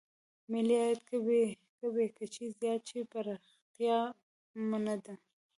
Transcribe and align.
ملي 0.51 0.75
عاید 0.83 1.01
که 1.79 1.87
بې 1.93 2.05
کچې 2.17 2.45
زیات 2.59 2.81
شي 2.89 2.99
پرمختیا 3.11 3.97
نه 4.85 4.95
ده. 5.03 5.13